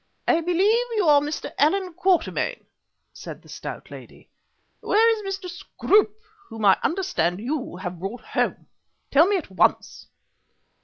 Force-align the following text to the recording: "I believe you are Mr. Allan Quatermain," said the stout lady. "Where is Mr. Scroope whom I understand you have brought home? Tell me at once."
"I 0.27 0.41
believe 0.41 0.87
you 0.95 1.05
are 1.05 1.21
Mr. 1.21 1.51
Allan 1.59 1.93
Quatermain," 1.93 2.65
said 3.13 3.43
the 3.43 3.49
stout 3.49 3.91
lady. 3.91 4.31
"Where 4.79 5.15
is 5.27 5.37
Mr. 5.37 5.47
Scroope 5.47 6.19
whom 6.49 6.65
I 6.65 6.79
understand 6.81 7.39
you 7.39 7.75
have 7.75 7.99
brought 7.99 8.21
home? 8.23 8.65
Tell 9.11 9.27
me 9.27 9.37
at 9.37 9.51
once." 9.51 10.07